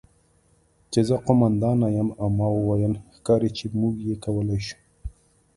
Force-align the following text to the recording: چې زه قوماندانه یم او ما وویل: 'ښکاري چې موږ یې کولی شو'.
چې 0.91 0.99
زه 1.09 1.15
قوماندانه 1.25 1.87
یم 1.97 2.09
او 2.21 2.27
ما 2.37 2.47
وویل: 2.53 2.93
'ښکاري 3.13 3.49
چې 3.57 3.65
موږ 3.79 3.95
یې 4.07 4.15
کولی 4.25 4.59
شو'. 4.65 4.79